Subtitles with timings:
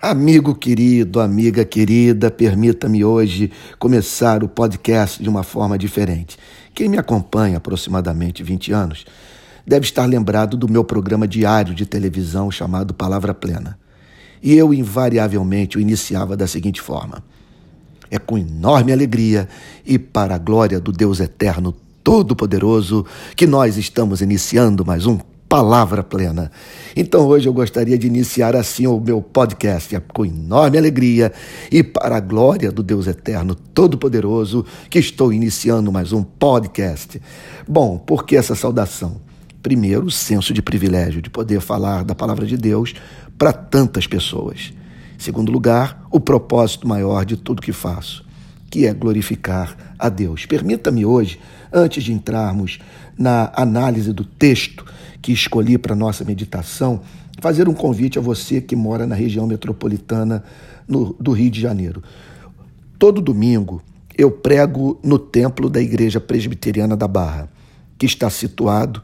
[0.00, 6.36] Amigo querido, amiga querida, permita-me hoje começar o podcast de uma forma diferente.
[6.74, 9.06] Quem me acompanha há aproximadamente 20 anos
[9.66, 13.78] deve estar lembrado do meu programa diário de televisão chamado Palavra Plena.
[14.42, 17.24] E eu invariavelmente o iniciava da seguinte forma:
[18.10, 19.48] É com enorme alegria
[19.84, 21.74] e para a glória do Deus eterno
[22.04, 25.18] todo-poderoso que nós estamos iniciando mais um
[25.48, 26.50] palavra plena.
[26.94, 31.32] Então hoje eu gostaria de iniciar assim o meu podcast com enorme alegria
[31.70, 37.20] e para a glória do Deus eterno todo-poderoso que estou iniciando mais um podcast.
[37.66, 39.20] Bom, por que essa saudação?
[39.62, 42.94] Primeiro, o senso de privilégio de poder falar da palavra de Deus
[43.38, 44.72] para tantas pessoas.
[45.18, 48.24] Segundo lugar, o propósito maior de tudo que faço,
[48.70, 50.44] que é glorificar a Deus.
[50.44, 51.40] Permita-me hoje,
[51.76, 52.78] antes de entrarmos
[53.18, 54.84] na análise do texto,
[55.20, 57.02] que escolhi para nossa meditação,
[57.40, 60.42] fazer um convite a você que mora na região metropolitana
[60.88, 62.02] no, do Rio de Janeiro.
[62.98, 63.82] Todo domingo
[64.16, 67.50] eu prego no templo da Igreja Presbiteriana da Barra,
[67.98, 69.02] que está situado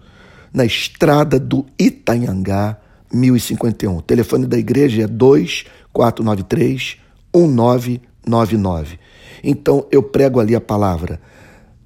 [0.52, 2.78] na estrada do Itanhangá,
[3.12, 3.98] 1051.
[3.98, 6.97] O telefone da igreja é 2493
[7.34, 8.98] 1999.
[9.44, 11.20] Então eu prego ali a palavra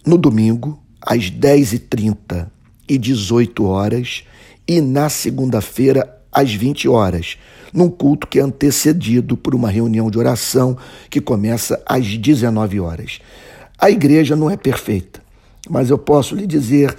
[0.06, 2.48] no domingo, às 10h30
[2.88, 4.22] e 18 horas
[4.66, 7.36] e na segunda-feira às 20 horas,
[7.72, 10.76] num culto que é antecedido por uma reunião de oração
[11.10, 13.20] que começa às 19 horas.
[13.78, 15.20] A igreja não é perfeita,
[15.68, 16.94] mas eu posso lhe dizer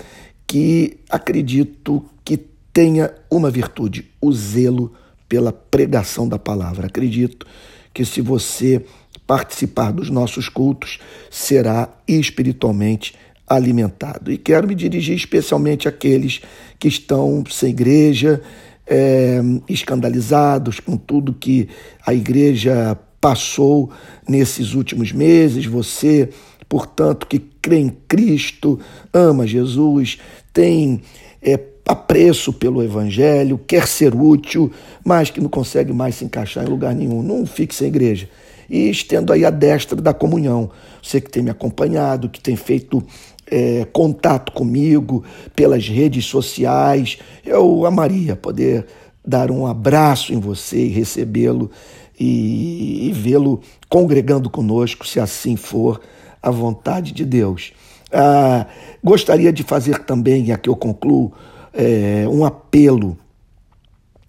[0.46, 2.38] que acredito que
[2.74, 4.94] tenha uma virtude, o zelo
[5.30, 6.88] pela pregação da palavra.
[6.88, 7.46] Acredito
[7.94, 8.86] que se você
[9.28, 13.14] participar dos nossos cultos, será espiritualmente
[13.48, 14.32] alimentado.
[14.32, 16.42] E quero me dirigir especialmente àqueles
[16.80, 18.42] que estão sem igreja,
[18.88, 21.68] é, escandalizados com tudo que
[22.06, 23.92] a igreja passou
[24.28, 25.66] nesses últimos meses.
[25.66, 26.30] Você,
[26.70, 28.80] portanto, que crê em Cristo,
[29.14, 30.20] ama Jesus,
[30.54, 31.02] tem
[31.42, 34.72] é, apreço pelo Evangelho, quer ser útil,
[35.04, 37.22] mas que não consegue mais se encaixar em lugar nenhum.
[37.22, 38.30] Não fique sem igreja.
[38.70, 40.70] E estendo aí a destra da comunhão.
[41.02, 43.04] Você que tem me acompanhado, que tem feito
[43.50, 45.24] é, contato comigo
[45.56, 47.18] pelas redes sociais.
[47.46, 48.86] Eu amaria poder
[49.26, 51.70] dar um abraço em você e recebê-lo
[52.20, 56.02] e, e vê-lo congregando conosco, se assim for
[56.42, 57.74] a vontade de Deus.
[58.12, 58.66] Ah,
[59.04, 61.34] gostaria de fazer também, e aqui eu concluo,
[61.74, 63.18] é, um apelo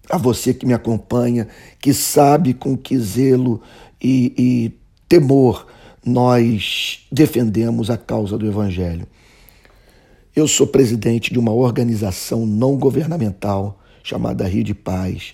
[0.09, 1.47] a você que me acompanha,
[1.79, 3.61] que sabe com que zelo
[4.01, 4.71] e, e
[5.07, 5.67] temor
[6.05, 9.07] nós defendemos a causa do Evangelho.
[10.35, 15.33] Eu sou presidente de uma organização não governamental chamada Rio de Paz,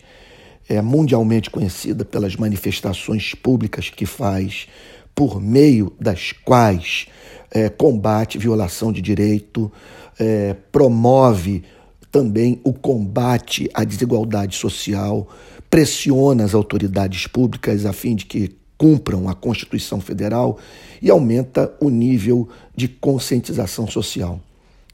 [0.68, 4.68] é mundialmente conhecida pelas manifestações públicas que faz,
[5.14, 7.08] por meio das quais
[7.52, 9.72] é, combate violação de direito,
[10.20, 11.64] é, promove
[12.12, 15.28] também o combate à desigualdade social,
[15.75, 20.58] pressiona as autoridades públicas a fim de que cumpram a Constituição Federal
[21.02, 24.40] e aumenta o nível de conscientização social.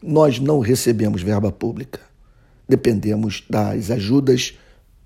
[0.01, 1.99] Nós não recebemos verba pública.
[2.67, 4.57] Dependemos das ajudas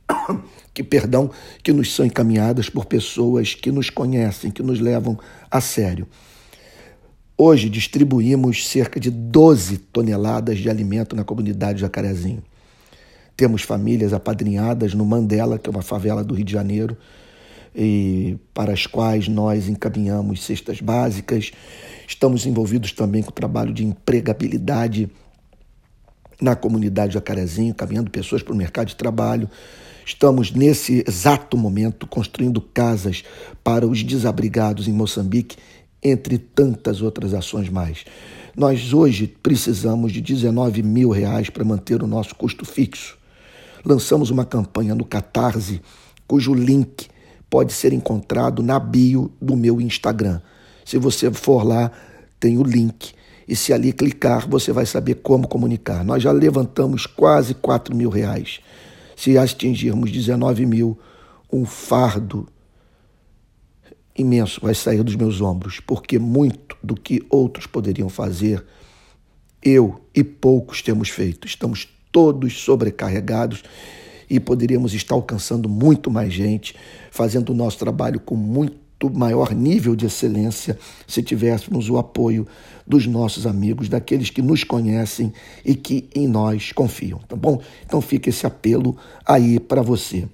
[0.74, 1.30] que, perdão,
[1.62, 5.20] que nos são encaminhadas por pessoas que nos conhecem, que nos levam
[5.52, 6.08] a sério.
[7.38, 12.42] Hoje distribuímos cerca de 12 toneladas de alimento na comunidade Jacarezinho.
[13.36, 16.98] Temos famílias apadrinhadas no Mandela, que é uma favela do Rio de Janeiro,
[17.76, 21.52] e para as quais nós encaminhamos cestas básicas.
[22.08, 25.10] Estamos envolvidos também com o trabalho de empregabilidade
[26.40, 29.50] na comunidade Jacarezinho, caminhando pessoas para o mercado de trabalho.
[30.06, 33.24] Estamos, nesse exato momento, construindo casas
[33.64, 35.58] para os desabrigados em Moçambique,
[36.02, 38.06] entre tantas outras ações mais.
[38.56, 43.18] Nós hoje precisamos de 19 mil reais para manter o nosso custo fixo.
[43.86, 45.82] Lançamos uma campanha no Catarse,
[46.28, 47.08] cujo link
[47.50, 50.42] pode ser encontrado na bio do meu Instagram.
[50.84, 51.92] Se você for lá,
[52.40, 53.14] tem o link.
[53.48, 56.04] E se ali clicar, você vai saber como comunicar.
[56.04, 58.60] Nós já levantamos quase 4 mil reais.
[59.16, 60.98] Se atingirmos 19 mil,
[61.54, 62.48] um fardo
[64.18, 68.66] imenso vai sair dos meus ombros, porque muito do que outros poderiam fazer,
[69.62, 71.46] eu e poucos temos feito.
[71.46, 73.62] Estamos todos sobrecarregados
[74.30, 76.74] e poderíamos estar alcançando muito mais gente,
[77.12, 82.48] fazendo o nosso trabalho com muito maior nível de excelência se tivéssemos o apoio
[82.88, 85.34] dos nossos amigos, daqueles que nos conhecem
[85.66, 87.62] e que em nós confiam, tá bom?
[87.86, 88.96] Então fica esse apelo
[89.26, 90.26] aí para você.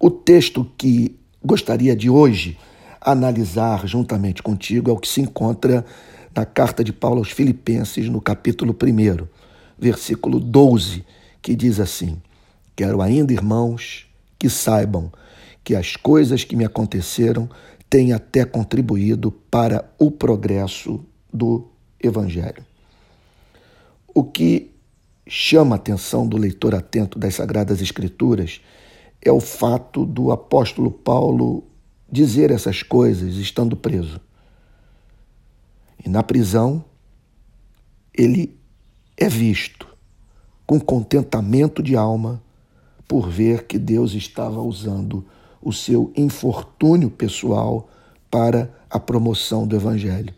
[0.00, 1.14] O texto que
[1.44, 2.56] gostaria de hoje
[2.98, 5.84] analisar juntamente contigo é o que se encontra
[6.34, 9.39] na carta de Paulo aos Filipenses, no capítulo 1,
[9.80, 11.04] versículo 12,
[11.40, 12.20] que diz assim:
[12.76, 14.06] Quero ainda, irmãos,
[14.38, 15.10] que saibam
[15.64, 17.48] que as coisas que me aconteceram
[17.88, 21.66] têm até contribuído para o progresso do
[22.02, 22.64] Evangelho.
[24.14, 24.70] O que
[25.26, 28.60] chama a atenção do leitor atento das Sagradas Escrituras
[29.22, 31.64] é o fato do apóstolo Paulo
[32.10, 34.20] dizer essas coisas estando preso.
[36.04, 36.84] E na prisão,
[38.14, 38.59] ele
[39.20, 39.86] é visto
[40.66, 42.42] com contentamento de alma
[43.06, 45.26] por ver que Deus estava usando
[45.60, 47.90] o seu infortúnio pessoal
[48.30, 50.32] para a promoção do Evangelho.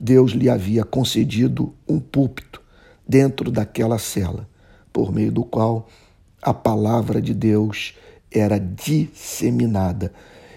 [0.00, 2.62] Deus lhe havia concedido um púlpito
[3.06, 4.48] dentro daquela cela,
[4.90, 5.86] por meio do qual
[6.40, 7.94] a palavra de Deus
[8.32, 10.12] era disseminada.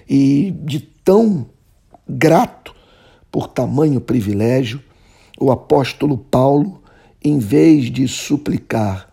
[0.07, 1.47] E de tão
[2.07, 2.73] grato
[3.29, 4.81] por tamanho privilégio,
[5.37, 6.81] o apóstolo Paulo,
[7.23, 9.07] em vez de suplicar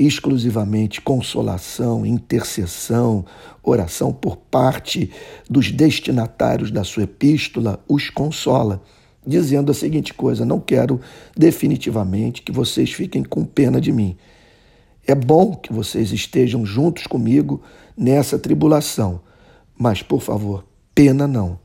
[0.00, 3.24] exclusivamente consolação, intercessão,
[3.62, 5.10] oração por parte
[5.48, 8.82] dos destinatários da sua epístola, os consola,
[9.26, 11.00] dizendo a seguinte coisa: Não quero
[11.36, 14.16] definitivamente que vocês fiquem com pena de mim.
[15.06, 17.62] É bom que vocês estejam juntos comigo
[17.96, 19.20] nessa tribulação,
[19.76, 20.64] mas, por favor,
[20.94, 21.58] pena não,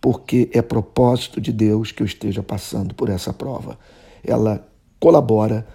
[0.00, 3.78] porque é propósito de Deus que eu esteja passando por essa prova.
[4.24, 4.65] Ela
[4.98, 5.66] colabora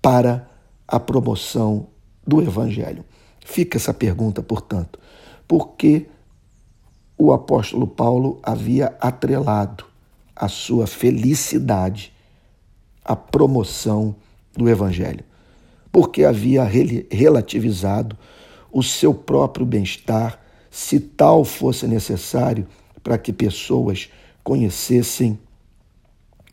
[0.00, 0.48] para
[0.86, 1.88] a promoção
[2.26, 3.04] do Evangelho.
[3.44, 4.98] Fica essa pergunta, portanto,
[5.46, 6.06] por que
[7.16, 9.84] o apóstolo Paulo havia atrelado
[10.34, 12.12] a sua felicidade
[13.04, 14.14] à promoção
[14.56, 15.24] do Evangelho?
[15.90, 16.64] Porque havia
[17.10, 18.16] relativizado
[18.72, 20.40] o seu próprio bem-estar,
[20.70, 22.66] se tal fosse necessário,
[23.02, 24.08] para que pessoas
[24.42, 25.38] conhecessem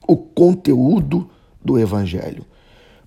[0.06, 1.30] o conteúdo
[1.64, 2.46] do Evangelho.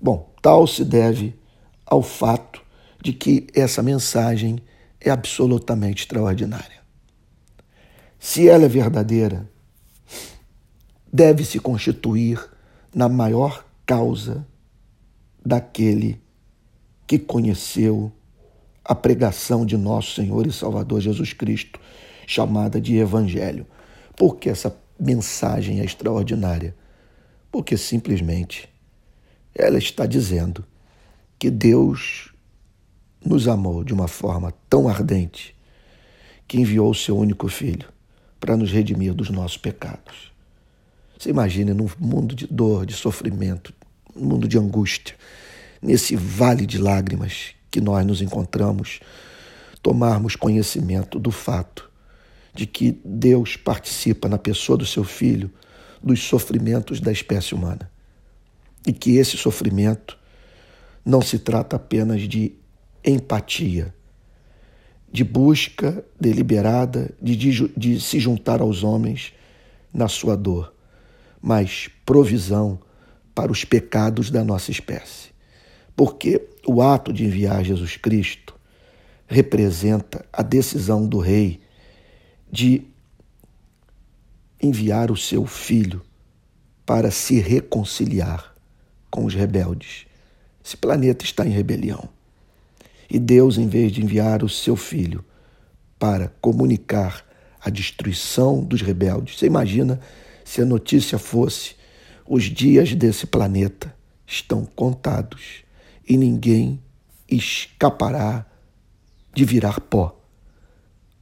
[0.00, 1.38] Bom, Tal se deve
[1.86, 2.60] ao fato
[3.00, 4.58] de que essa mensagem
[5.00, 6.82] é absolutamente extraordinária.
[8.18, 9.48] Se ela é verdadeira,
[11.12, 12.44] deve se constituir
[12.92, 14.44] na maior causa
[15.46, 16.20] daquele
[17.06, 18.10] que conheceu
[18.84, 21.78] a pregação de nosso Senhor e Salvador Jesus Cristo,
[22.26, 23.64] chamada de Evangelho.
[24.16, 26.74] Por que essa mensagem é extraordinária?
[27.52, 28.68] Porque simplesmente
[29.54, 30.64] ela está dizendo
[31.38, 32.32] que Deus
[33.22, 35.54] nos amou de uma forma tão ardente
[36.48, 37.88] que enviou o seu único filho
[38.40, 40.32] para nos redimir dos nossos pecados.
[41.18, 43.72] Você imagine num mundo de dor, de sofrimento,
[44.16, 45.14] num mundo de angústia,
[45.80, 49.00] nesse vale de lágrimas que nós nos encontramos,
[49.82, 51.90] tomarmos conhecimento do fato
[52.54, 55.50] de que Deus participa na pessoa do seu filho
[56.02, 57.90] dos sofrimentos da espécie humana
[58.86, 60.18] e que esse sofrimento
[61.04, 62.52] não se trata apenas de
[63.04, 63.94] empatia,
[65.10, 69.32] de busca deliberada de, de, de se juntar aos homens
[69.92, 70.72] na sua dor,
[71.40, 72.80] mas provisão
[73.34, 75.30] para os pecados da nossa espécie.
[75.94, 78.54] Porque o ato de enviar Jesus Cristo
[79.26, 81.60] representa a decisão do rei
[82.50, 82.86] de
[84.62, 86.00] enviar o seu filho
[86.86, 88.54] para se reconciliar
[89.10, 90.06] com os rebeldes.
[90.64, 92.08] Esse planeta está em rebelião.
[93.10, 95.24] E Deus, em vez de enviar o seu filho
[95.98, 97.24] para comunicar
[97.60, 100.00] a destruição dos rebeldes, você imagina
[100.44, 101.74] se a notícia fosse:
[102.26, 103.94] os dias desse planeta
[104.26, 105.64] estão contados
[106.08, 106.80] e ninguém
[107.28, 108.46] escapará
[109.34, 110.18] de virar pó,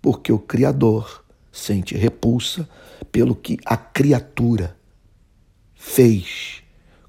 [0.01, 1.20] porque o Criador
[1.51, 2.69] sente repulsa
[3.11, 4.77] pelo que a criatura
[5.75, 6.63] fez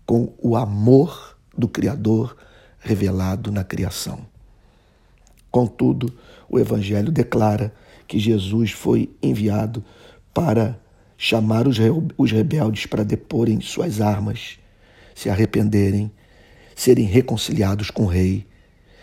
[0.05, 2.35] com o amor do Criador
[2.79, 4.25] revelado na criação.
[5.51, 6.13] Contudo,
[6.49, 7.73] o Evangelho declara
[8.07, 9.83] que Jesus foi enviado
[10.33, 10.79] para
[11.17, 14.57] chamar os rebeldes para deporem suas armas,
[15.13, 16.11] se arrependerem,
[16.75, 18.47] serem reconciliados com o Rei.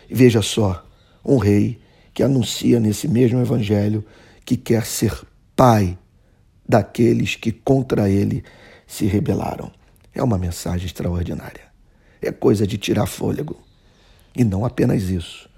[0.09, 0.85] E veja só,
[1.23, 1.79] um Rei
[2.13, 4.03] que anuncia nesse mesmo Evangelho
[4.43, 5.13] que quer ser
[5.59, 5.97] pai
[6.65, 8.45] daqueles que contra ele
[8.87, 9.69] se rebelaram.
[10.15, 11.63] É uma mensagem extraordinária.
[12.21, 13.61] É coisa de tirar fôlego.
[14.33, 15.49] E não apenas isso.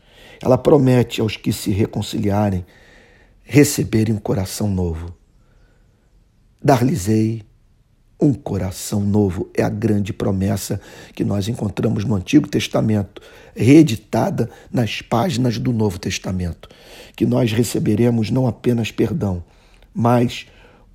[0.41, 2.65] Ela promete aos que se reconciliarem
[3.43, 5.15] receberem um coração novo.
[6.63, 7.43] Dar-lhes-ei
[8.19, 10.81] Um coração novo é a grande promessa
[11.13, 13.21] que nós encontramos no Antigo Testamento,
[13.55, 16.69] reeditada nas páginas do Novo Testamento,
[17.15, 19.43] que nós receberemos não apenas perdão,
[19.93, 20.45] mas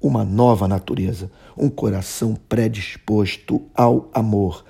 [0.01, 4.65] uma nova natureza, um coração predisposto ao amor.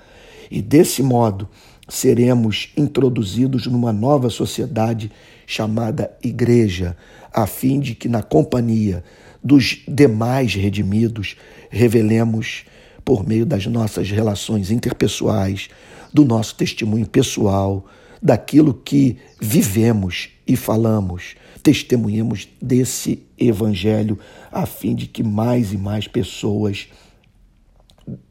[0.49, 1.47] E desse modo
[1.89, 5.11] seremos introduzidos numa nova sociedade
[5.45, 6.97] chamada Igreja,
[7.33, 9.03] a fim de que na companhia
[9.43, 11.37] dos demais redimidos
[11.69, 12.65] revelemos
[13.05, 15.69] por meio das nossas relações interpessoais,
[16.13, 17.85] do nosso testemunho pessoal,
[18.21, 24.17] daquilo que vivemos e falamos, testemunhemos desse evangelho
[24.51, 26.87] a fim de que mais e mais pessoas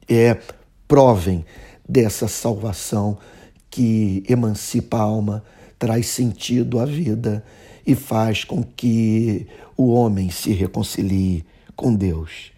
[0.09, 0.39] é,
[0.89, 1.45] provem
[1.89, 3.19] dessa salvação
[3.71, 5.45] que emancipa a alma,
[5.79, 7.45] traz sentido à vida
[7.87, 11.45] e faz com que o homem se reconcilie
[11.77, 12.53] com Deus.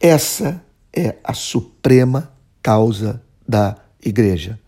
[0.00, 2.32] Essa é a suprema
[2.62, 4.58] causa da igreja.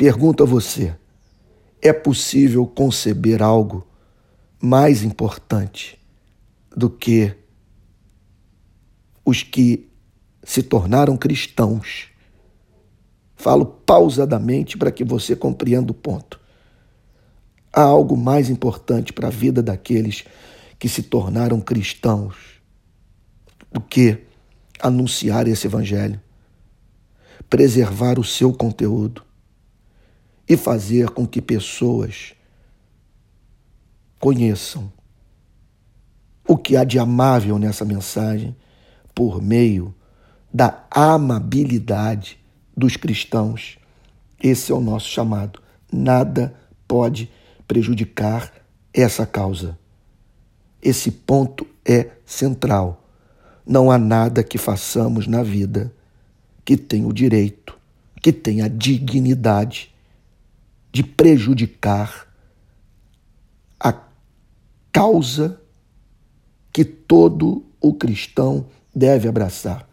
[0.00, 0.96] Pergunto a você:
[1.82, 3.86] é possível conceber algo
[4.58, 6.00] mais importante
[6.74, 7.36] do que
[9.22, 9.90] os que
[10.42, 12.08] se tornaram cristãos?
[13.36, 16.40] Falo pausadamente para que você compreenda o ponto.
[17.70, 20.24] Há algo mais importante para a vida daqueles
[20.78, 22.36] que se tornaram cristãos
[23.70, 24.24] do que
[24.80, 26.18] anunciar esse evangelho,
[27.50, 29.28] preservar o seu conteúdo
[30.50, 32.34] e fazer com que pessoas
[34.18, 34.92] conheçam
[36.44, 38.56] o que há de amável nessa mensagem
[39.14, 39.94] por meio
[40.52, 42.36] da amabilidade
[42.76, 43.78] dos cristãos.
[44.42, 45.62] Esse é o nosso chamado.
[45.92, 46.52] Nada
[46.88, 47.30] pode
[47.68, 48.52] prejudicar
[48.92, 49.78] essa causa.
[50.82, 53.08] Esse ponto é central.
[53.64, 55.94] Não há nada que façamos na vida
[56.64, 57.78] que tenha o direito,
[58.20, 59.94] que tenha a dignidade
[60.92, 62.26] de prejudicar
[63.78, 63.94] a
[64.92, 65.60] causa
[66.72, 69.88] que todo o cristão deve abraçar,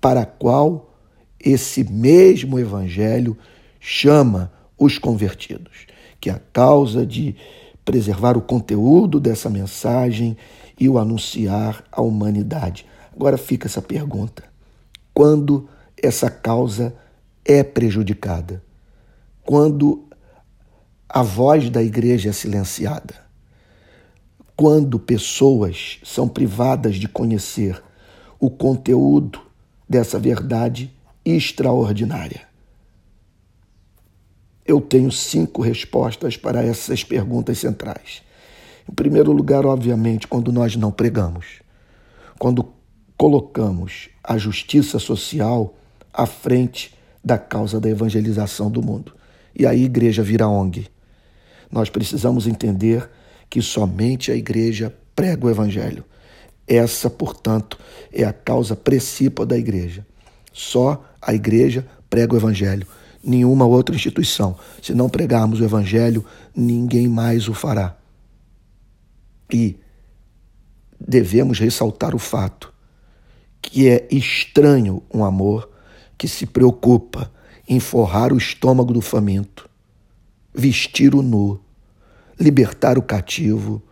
[0.00, 0.94] para a qual
[1.40, 3.36] esse mesmo evangelho
[3.80, 5.86] chama os convertidos
[6.24, 7.36] que a causa de
[7.84, 10.38] preservar o conteúdo dessa mensagem
[10.80, 12.86] e o anunciar à humanidade.
[13.14, 14.42] Agora fica essa pergunta:
[15.12, 15.68] quando
[16.02, 16.94] essa causa
[17.44, 18.62] é prejudicada?
[19.44, 20.08] Quando
[21.14, 23.14] a voz da igreja é silenciada?
[24.56, 27.80] Quando pessoas são privadas de conhecer
[28.40, 29.40] o conteúdo
[29.88, 30.92] dessa verdade
[31.24, 32.40] extraordinária?
[34.66, 38.20] Eu tenho cinco respostas para essas perguntas centrais.
[38.90, 41.60] Em primeiro lugar, obviamente, quando nós não pregamos,
[42.40, 42.72] quando
[43.16, 45.76] colocamos a justiça social
[46.12, 46.92] à frente
[47.24, 49.14] da causa da evangelização do mundo.
[49.54, 50.92] E aí a igreja vira ONG.
[51.74, 53.10] Nós precisamos entender
[53.50, 56.04] que somente a igreja prega o evangelho.
[56.68, 57.78] Essa, portanto,
[58.12, 60.06] é a causa principal da igreja.
[60.52, 62.86] Só a igreja prega o evangelho
[63.24, 64.56] nenhuma outra instituição.
[64.82, 67.96] Se não pregarmos o Evangelho, ninguém mais o fará.
[69.52, 69.78] E
[71.00, 72.72] devemos ressaltar o fato
[73.62, 75.70] que é estranho um amor
[76.18, 77.32] que se preocupa
[77.66, 79.68] em forrar o estômago do faminto,
[80.54, 81.58] vestir o nu,
[82.38, 83.82] libertar o cativo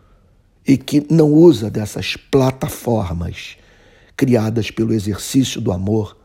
[0.66, 3.56] e que não usa dessas plataformas
[4.16, 6.16] criadas pelo exercício do amor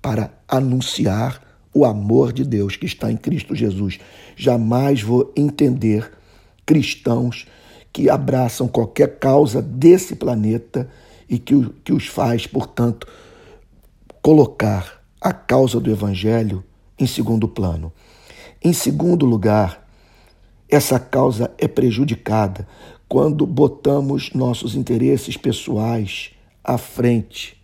[0.00, 3.98] para anunciar o amor de Deus que está em Cristo Jesus.
[4.36, 6.10] Jamais vou entender
[6.64, 7.46] cristãos
[7.92, 10.88] que abraçam qualquer causa desse planeta
[11.28, 13.06] e que, que os faz, portanto,
[14.22, 16.64] colocar a causa do Evangelho
[16.98, 17.92] em segundo plano.
[18.62, 19.79] Em segundo lugar,
[20.70, 22.66] essa causa é prejudicada
[23.08, 26.30] quando botamos nossos interesses pessoais
[26.62, 27.60] à frente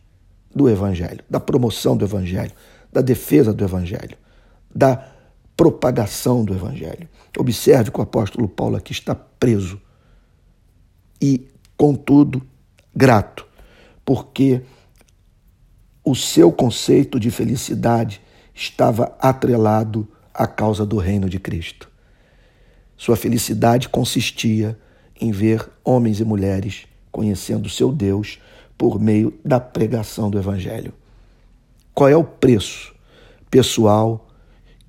[0.52, 2.52] do Evangelho, da promoção do Evangelho,
[2.92, 4.16] da defesa do Evangelho,
[4.74, 5.06] da
[5.56, 7.08] propagação do Evangelho.
[7.38, 9.80] Observe que o apóstolo Paulo aqui está preso
[11.22, 12.42] e, contudo,
[12.94, 13.46] grato,
[14.04, 14.62] porque
[16.04, 18.20] o seu conceito de felicidade
[18.54, 21.90] estava atrelado à causa do reino de Cristo.
[22.96, 24.78] Sua felicidade consistia
[25.20, 28.38] em ver homens e mulheres conhecendo seu Deus
[28.76, 30.92] por meio da pregação do Evangelho.
[31.94, 32.94] Qual é o preço
[33.50, 34.28] pessoal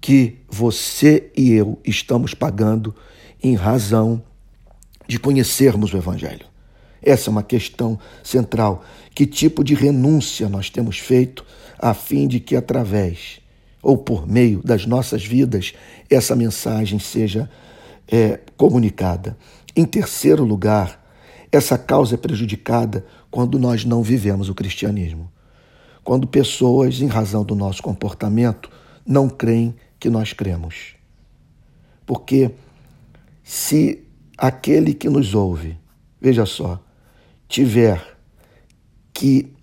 [0.02, 2.94] que você e eu estamos pagando
[3.42, 4.22] em razão
[5.08, 6.46] de conhecermos o Evangelho?
[7.02, 8.84] Essa é uma questão central.
[9.16, 11.46] Que tipo de renúncia nós temos feito
[11.80, 13.40] a fim de que, através
[13.82, 15.74] ou por meio das nossas vidas,
[16.10, 17.50] essa mensagem seja
[18.08, 19.38] é, comunicada?
[19.76, 21.04] Em terceiro lugar,
[21.52, 25.32] essa causa é prejudicada quando nós não vivemos o cristianismo.
[26.04, 28.70] Quando pessoas, em razão do nosso comportamento,
[29.06, 30.96] não creem que nós cremos.
[32.06, 32.52] Porque
[33.44, 34.04] se
[34.38, 35.78] aquele que nos ouve,
[36.20, 36.82] veja só,
[37.48, 38.18] tiver
[39.14, 39.54] que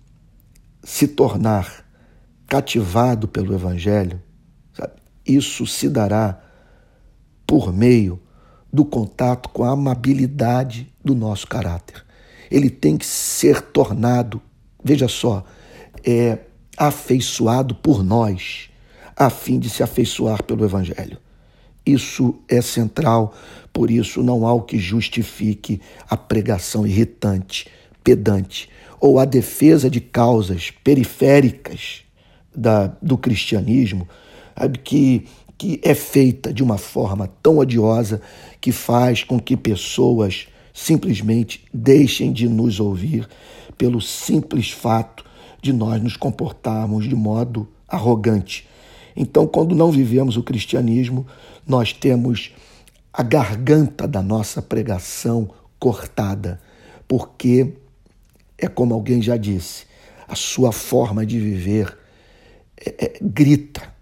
[0.83, 1.85] se tornar
[2.47, 4.21] cativado pelo Evangelho,
[4.73, 4.93] sabe?
[5.25, 6.41] isso se dará
[7.47, 8.19] por meio
[8.75, 12.05] do contato com a amabilidade do nosso caráter.
[12.51, 14.41] Ele tem que ser tornado,
[14.83, 15.45] veja só,
[16.03, 16.39] é,
[16.77, 18.69] afeiçoado por nós,
[19.15, 21.17] a fim de se afeiçoar pelo Evangelho.
[21.85, 23.33] Isso é central,
[23.71, 25.79] por isso não há o que justifique
[26.09, 27.67] a pregação irritante,
[28.03, 32.01] pedante, ou a defesa de causas periféricas
[32.53, 34.05] da, do cristianismo,
[34.83, 35.27] que
[35.57, 38.21] que é feita de uma forma tão odiosa
[38.59, 43.27] que faz com que pessoas simplesmente deixem de nos ouvir
[43.77, 45.23] pelo simples fato
[45.61, 48.67] de nós nos comportarmos de modo arrogante.
[49.15, 51.25] Então, quando não vivemos o cristianismo,
[51.65, 52.51] nós temos
[53.13, 56.59] a garganta da nossa pregação cortada,
[57.07, 57.73] porque
[58.57, 59.85] é como alguém já disse,
[60.27, 61.97] a sua forma de viver
[62.77, 63.94] é, é, grita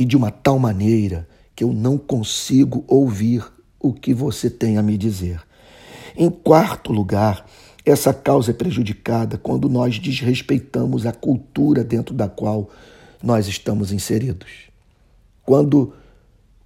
[0.00, 3.44] e de uma tal maneira que eu não consigo ouvir
[3.78, 5.42] o que você tem a me dizer.
[6.16, 7.44] Em quarto lugar,
[7.84, 12.70] essa causa é prejudicada quando nós desrespeitamos a cultura dentro da qual
[13.22, 14.70] nós estamos inseridos.
[15.44, 15.92] Quando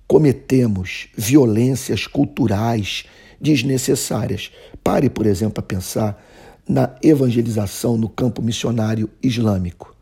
[0.06, 3.04] cometemos violências culturais
[3.40, 4.52] desnecessárias.
[4.84, 6.24] Pare, por exemplo, a pensar
[6.68, 9.92] na evangelização no campo missionário islâmico.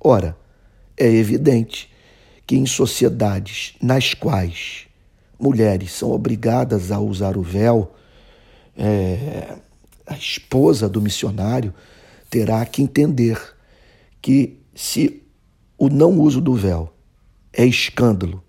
[0.00, 0.36] Ora,
[0.96, 1.91] é evidente
[2.52, 4.86] que em sociedades nas quais
[5.40, 7.94] mulheres são obrigadas a usar o véu,
[8.76, 9.56] é,
[10.06, 11.72] a esposa do missionário
[12.28, 13.40] terá que entender
[14.20, 15.22] que se
[15.78, 16.92] o não uso do véu
[17.54, 18.44] é escândalo,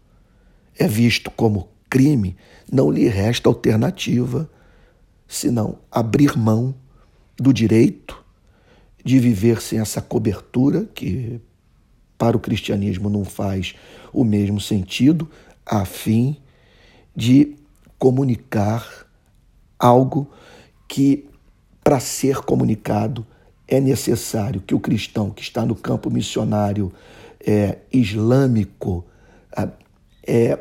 [0.77, 2.35] é visto como crime,
[2.69, 4.49] não lhe resta alternativa
[5.29, 6.75] senão abrir mão
[7.37, 8.21] do direito
[9.01, 11.39] de viver sem essa cobertura que
[12.17, 13.75] para o cristianismo não faz
[14.11, 15.29] o mesmo sentido,
[15.65, 16.37] a fim
[17.15, 17.55] de
[17.97, 19.05] comunicar
[19.79, 20.29] algo
[20.87, 21.29] que,
[21.83, 23.25] para ser comunicado,
[23.67, 26.91] é necessário que o cristão que está no campo missionário
[27.45, 29.05] é, islâmico
[30.25, 30.59] é,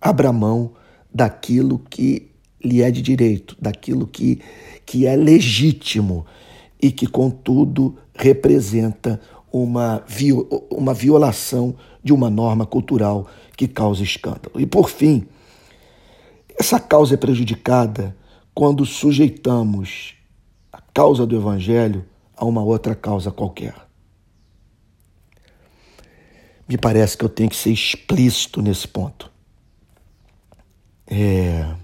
[0.00, 0.72] abra mão
[1.12, 2.30] daquilo que
[2.62, 4.40] lhe é de direito, daquilo que,
[4.84, 6.26] que é legítimo
[6.80, 9.20] e que, contudo, representa
[9.52, 10.04] uma,
[10.70, 13.26] uma violação de uma norma cultural
[13.56, 14.60] que causa escândalo.
[14.60, 15.26] E, por fim,
[16.58, 18.16] essa causa é prejudicada
[18.54, 20.14] quando sujeitamos
[20.72, 22.04] a causa do Evangelho
[22.36, 23.74] a uma outra causa qualquer.
[26.68, 29.30] Me parece que eu tenho que ser explícito nesse ponto.
[31.06, 31.74] É...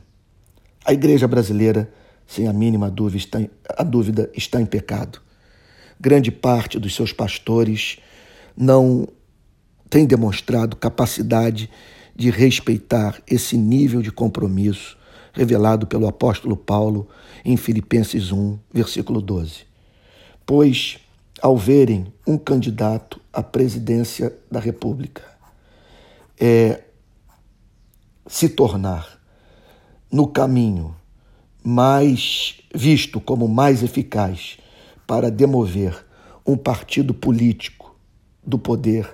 [0.85, 1.93] A igreja brasileira,
[2.27, 5.23] sem a mínima dúvida, está em, a dúvida, está em pecado
[6.03, 7.99] grande parte dos seus pastores
[8.57, 9.07] não
[9.89, 11.71] tem demonstrado capacidade
[12.15, 14.99] de respeitar esse nível de compromisso
[15.33, 17.09] revelado pelo apóstolo Paulo
[17.45, 19.61] em Filipenses 1, versículo 12.
[20.45, 20.99] Pois,
[21.41, 25.23] ao verem um candidato à presidência da República
[26.39, 26.83] é,
[28.27, 29.21] se tornar
[30.11, 30.97] no caminho
[31.63, 34.59] mais visto como mais eficaz
[35.07, 36.05] para demover
[36.47, 37.97] um partido político
[38.45, 39.09] do poder,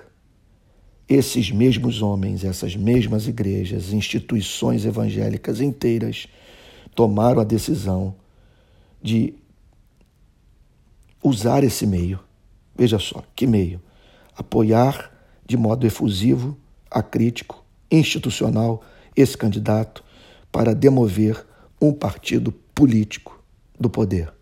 [1.07, 6.27] esses mesmos homens, essas mesmas igrejas, instituições evangélicas inteiras
[6.95, 8.15] tomaram a decisão
[9.01, 9.33] de
[11.23, 12.19] usar esse meio.
[12.75, 13.81] Veja só, que meio?
[14.35, 15.11] Apoiar
[15.45, 16.57] de modo efusivo,
[16.89, 18.83] acrítico, institucional
[19.15, 20.03] esse candidato
[20.51, 21.45] para demover
[21.81, 23.43] um partido político
[23.79, 24.38] do poder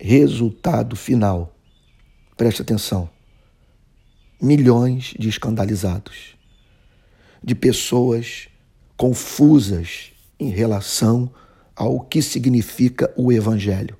[0.00, 1.54] resultado final.
[2.34, 3.10] Preste atenção.
[4.40, 6.38] Milhões de escandalizados,
[7.44, 8.48] de pessoas
[8.96, 11.30] confusas em relação
[11.76, 13.94] ao que significa o Evangelho.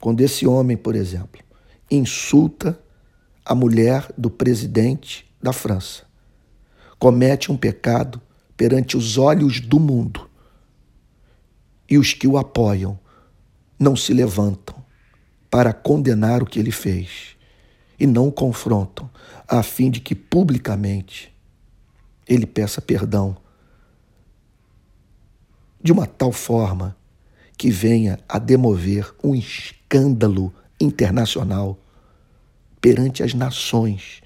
[0.00, 1.42] Quando esse homem, por exemplo,
[1.90, 2.80] insulta
[3.44, 6.04] a mulher do presidente da França,
[6.98, 8.22] comete um pecado
[8.56, 10.30] perante os olhos do mundo
[11.88, 12.98] e os que o apoiam
[13.78, 14.79] não se levantam
[15.50, 17.36] para condenar o que ele fez.
[17.98, 19.10] E não o confrontam,
[19.46, 21.34] a fim de que publicamente
[22.26, 23.36] ele peça perdão.
[25.82, 26.96] De uma tal forma
[27.58, 31.78] que venha a demover um escândalo internacional
[32.80, 34.22] perante as nações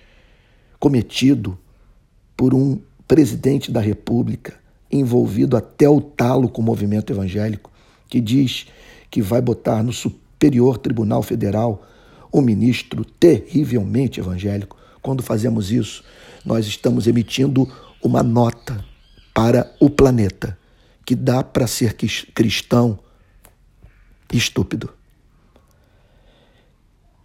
[0.78, 1.58] cometido
[2.36, 4.54] por um presidente da República
[4.90, 7.72] envolvido até o talo com o movimento evangélico,
[8.08, 8.66] que diz
[9.10, 9.92] que vai botar no
[10.34, 11.86] Superior Tribunal Federal
[12.32, 14.76] um ministro terrivelmente evangélico.
[15.00, 16.02] Quando fazemos isso,
[16.44, 18.84] nós estamos emitindo uma nota
[19.32, 20.58] para o planeta
[21.06, 22.98] que dá para ser cristão
[24.32, 24.92] estúpido.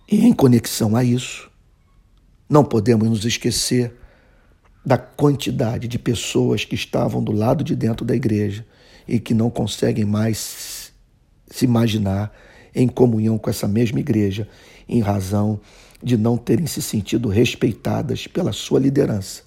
[0.08, 1.50] E em conexão a isso,
[2.48, 3.94] não podemos nos esquecer
[4.86, 8.66] da quantidade de pessoas que estavam do lado de dentro da igreja
[9.08, 10.92] e que não conseguem mais
[11.50, 12.32] se imaginar
[12.74, 14.48] em comunhão com essa mesma igreja,
[14.88, 15.60] em razão
[16.02, 19.44] de não terem se sentido respeitadas pela sua liderança,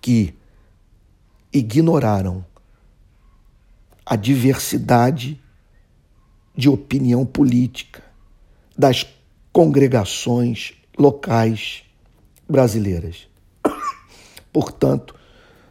[0.00, 0.34] que
[1.52, 2.44] ignoraram
[4.04, 5.40] a diversidade
[6.56, 8.02] de opinião política
[8.76, 9.06] das
[9.52, 11.82] congregações locais
[12.48, 13.28] brasileiras.
[14.52, 15.14] Portanto,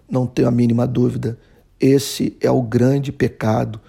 [0.10, 1.40] não tenho a mínima dúvida,
[1.80, 3.82] esse é o grande pecado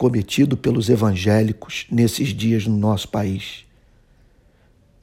[0.00, 3.66] cometido pelos evangélicos nesses dias no nosso país.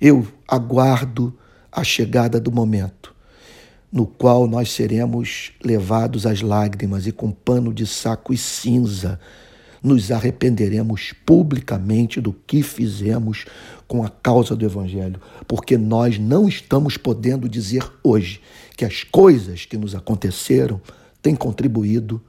[0.01, 1.37] Eu aguardo
[1.71, 3.13] a chegada do momento
[3.91, 9.19] no qual nós seremos levados às lágrimas e com pano de saco e cinza
[9.83, 13.45] nos arrependeremos publicamente do que fizemos
[13.87, 18.41] com a causa do Evangelho, porque nós não estamos podendo dizer hoje
[18.75, 20.81] que as coisas que nos aconteceram
[21.21, 22.19] têm contribuído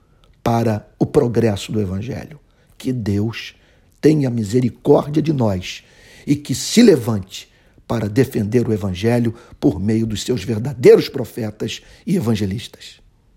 [0.43, 2.39] para o progresso do Evangelho.
[2.79, 3.55] Que Deus
[4.01, 5.85] tenha misericórdia de nós
[6.27, 7.49] e que se levante
[7.87, 13.01] para defender o Evangelho por meio dos seus verdadeiros profetas e evangelistas.